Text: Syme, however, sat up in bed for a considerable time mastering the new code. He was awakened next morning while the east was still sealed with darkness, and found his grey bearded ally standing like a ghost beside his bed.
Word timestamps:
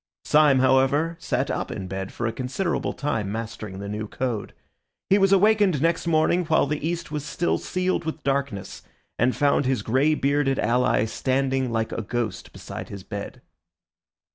Syme, 0.25 0.57
however, 0.57 1.15
sat 1.19 1.51
up 1.51 1.69
in 1.69 1.87
bed 1.87 2.11
for 2.11 2.25
a 2.25 2.33
considerable 2.33 2.91
time 2.91 3.31
mastering 3.31 3.77
the 3.77 3.87
new 3.87 4.07
code. 4.07 4.55
He 5.11 5.19
was 5.19 5.31
awakened 5.31 5.79
next 5.79 6.07
morning 6.07 6.43
while 6.45 6.65
the 6.65 6.83
east 6.83 7.11
was 7.11 7.23
still 7.23 7.59
sealed 7.59 8.03
with 8.03 8.23
darkness, 8.23 8.81
and 9.19 9.35
found 9.35 9.67
his 9.67 9.83
grey 9.83 10.15
bearded 10.15 10.57
ally 10.57 11.05
standing 11.05 11.71
like 11.71 11.91
a 11.91 12.01
ghost 12.01 12.51
beside 12.51 12.89
his 12.89 13.03
bed. 13.03 13.43